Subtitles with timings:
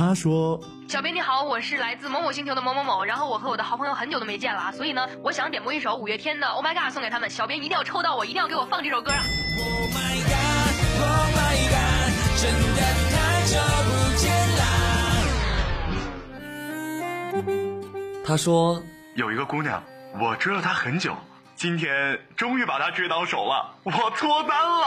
[0.00, 0.58] 他说。
[0.88, 9.20] 小编你好，我是来自某某星球的某某某，然后我和我的好朋友很久都没见了啊，所以呢，我想点播一首五月天的《Oh My God》送给他们，小编一定要抽到我，一定要给我放这首歌啊
[9.58, 12.80] ！Oh my God，Oh my God，真的
[13.12, 14.64] 太久不见啦。
[18.24, 18.82] 他说
[19.16, 19.82] 有一个姑娘，
[20.18, 21.14] 我追了她很久，
[21.54, 24.86] 今天终于把她追到手了，我脱单了。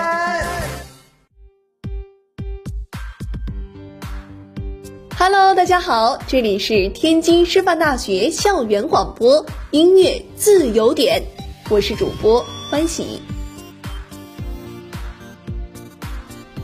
[5.23, 11.21] Hello，大家好，这里是天津师范大学校园广播音乐自由点，
[11.69, 13.21] 我是主播欢喜。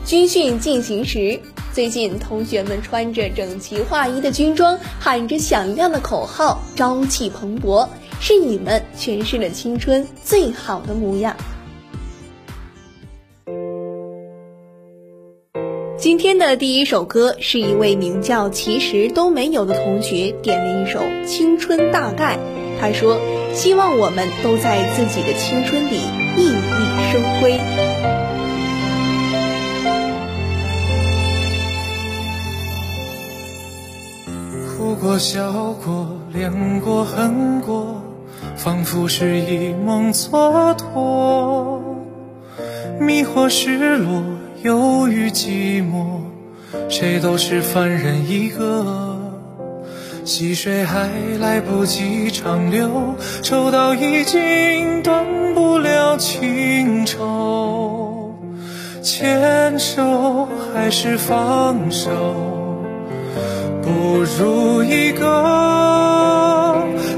[0.04, 1.38] 军训进行时，
[1.72, 11.36] 最近同学们穿着整齐划一的军装，喊着响亮的口号，朝气蓬勃，是你们诠释了青春最好的模样。
[15.98, 22.36] 今天的第一首歌是一位名叫“其实都没有”的同学点了一首《青春大概》，
[22.80, 23.18] 他说
[23.52, 25.98] ：“希望我们都在自己的青春里
[26.36, 27.58] 熠熠生辉。”
[34.78, 38.00] 哭过、笑过、恋过、恨过，
[38.56, 41.80] 仿佛是一梦蹉跎，
[43.00, 44.22] 迷惑、失落。
[44.62, 46.18] 忧郁寂寞，
[46.88, 49.16] 谁都是凡人一个。
[50.24, 51.08] 细水还
[51.40, 55.24] 来不及长流，抽到已经断
[55.54, 58.34] 不了情愁。
[59.00, 62.10] 牵手还是放手，
[63.80, 65.26] 不如一个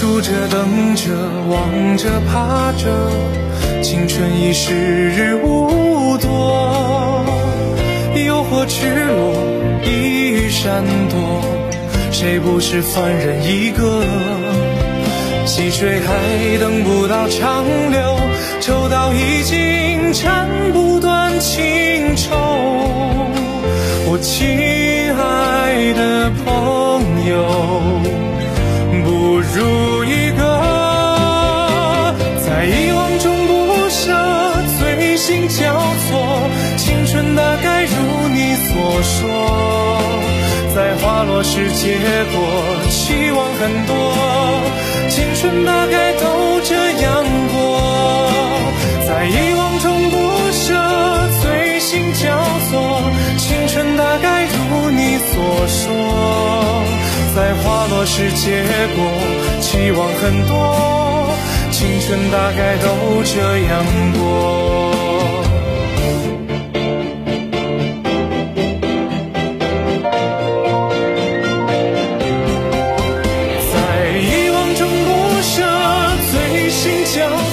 [0.00, 1.10] 数着，等着，
[1.50, 2.88] 望着，怕着，
[3.82, 7.22] 青春已时日无多，
[8.14, 9.34] 诱惑赤裸，
[9.84, 11.44] 一语闪躲，
[12.10, 14.02] 谁不是凡人一个？
[15.44, 18.16] 细水还等不到长流，
[18.62, 22.30] 抽到已经斩不断情愁。
[24.12, 24.18] 我
[41.42, 41.96] 是结
[42.32, 42.38] 果，
[42.90, 43.94] 期望很多，
[45.08, 48.30] 青春大概都这样过，
[49.06, 50.16] 在遗忘中不
[50.52, 50.74] 舍，
[51.42, 53.02] 醉心交错，
[53.38, 56.84] 青春大概如你所说。
[57.34, 58.62] 在花落时结
[58.94, 59.10] 果，
[59.60, 61.32] 期望很多，
[61.70, 65.09] 青春大概都这样过。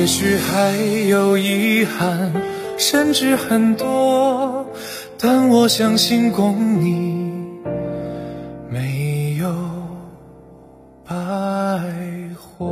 [0.00, 0.78] 也许还
[1.10, 2.32] 有遗憾，
[2.78, 4.64] 甚至很多，
[5.18, 7.30] 但我相信共你
[8.70, 9.54] 没有
[11.06, 11.14] 白
[12.34, 12.64] 活。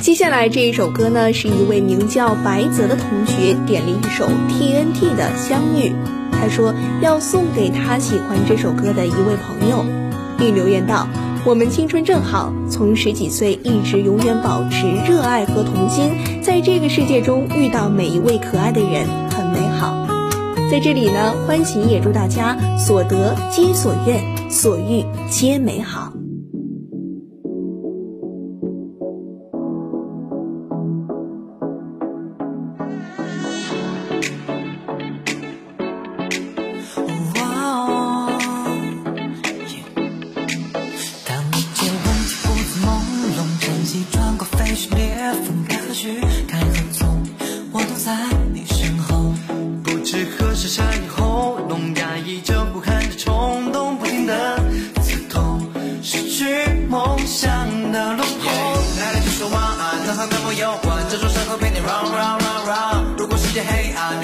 [0.00, 5.90] 接下来这一首歌呢，是一位名叫白泽的同学点了一首 TNT 的《相遇》，
[6.32, 9.84] 他说要送给他喜欢这首歌的一位朋友，
[10.38, 11.06] 并留言道
[11.44, 16.10] ：“我们青春正好，从十几岁一直永远保持热爱和童心，
[16.42, 19.94] 在这个世界中遇到每一位可爱的人，很美好。”
[20.70, 26.15] 在这里呢，欢喜也祝大家所得皆所愿，所欲皆美好。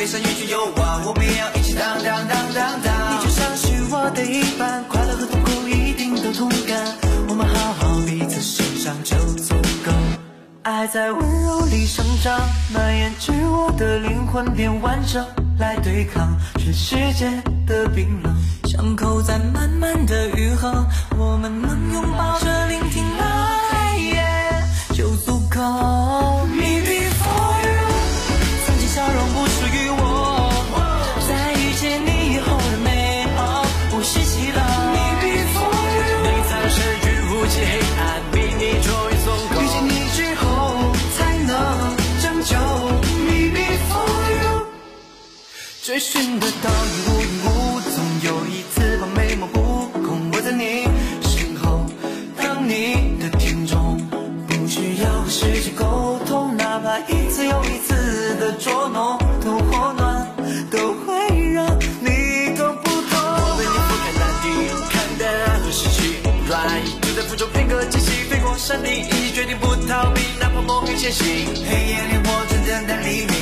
[0.03, 3.15] 背上一句有我，我们也要一起当当当当当。
[3.15, 6.99] 你就像是我的一半，快乐和痛苦一定都同感。
[7.29, 9.55] 我们好好彼此欣赏就足
[9.87, 9.93] 够。
[10.65, 12.37] 爱在温柔里生长，
[12.75, 15.25] 蔓延至我的灵魂变完整，
[15.61, 17.31] 来对抗全世界
[17.65, 18.35] 的冰冷。
[18.65, 20.85] 伤口在慢慢的愈合，
[21.17, 22.32] 我们能拥抱
[45.93, 49.61] 追寻的倒影无影无踪，有一次把美梦扑
[50.01, 50.89] 空，我在你
[51.21, 51.85] 身后，
[52.35, 54.01] 当你的听众，
[54.49, 57.93] 不需要和世界沟通，哪怕一次又一次
[58.41, 60.27] 的捉弄，都或暖，
[60.71, 61.67] 都会让
[62.01, 63.13] 你懂不懂。
[63.13, 64.49] 我为你俯瞰大地，
[64.89, 66.17] 看淡和失去，
[66.49, 71.27] 软就在风中片刻间隙，飞过山顶，已决定不逃避，哪怕梦很前行。
[71.69, 73.37] 黑夜里我正等待黎明，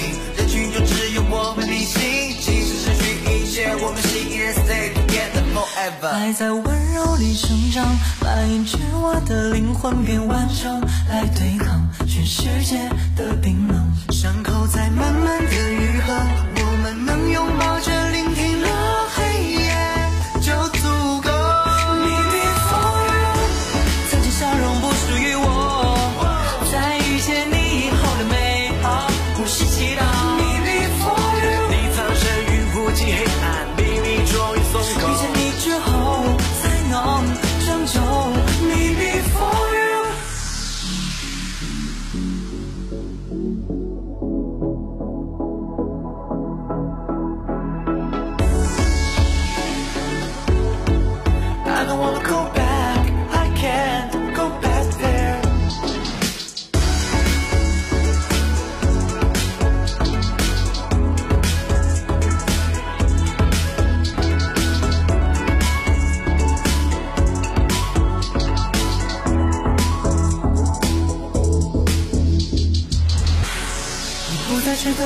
[3.52, 6.08] 我们是依然 stay together forever。
[6.08, 7.84] 爱在温柔里生长，
[8.22, 13.92] 蔓延至我的灵魂变完整，来对抗全世界的冰冷。
[14.12, 15.69] 伤口在慢慢的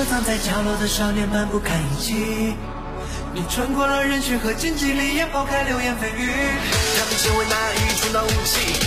[0.02, 2.54] 藏在角落的少年们不堪一击，
[3.34, 6.32] 你穿过了人群和荆棘里，也抛开流言蜚语。
[6.96, 8.83] 他们成为那一处闹武器，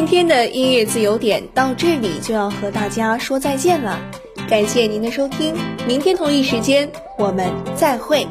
[0.00, 4.00] 今天的音乐自由点到这里就要和大家说再见了。
[4.48, 5.54] 感谢您的收听，
[5.86, 8.26] 明天同一时间我们再会。